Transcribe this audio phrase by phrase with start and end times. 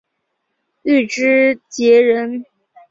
[0.81, 2.43] 禹之谟人。